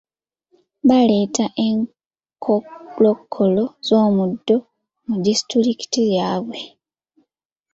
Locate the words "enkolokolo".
1.67-3.63